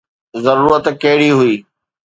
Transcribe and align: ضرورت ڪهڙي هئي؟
ضرورت 0.45 0.85
ڪهڙي 1.01 1.29
هئي؟ 1.39 1.53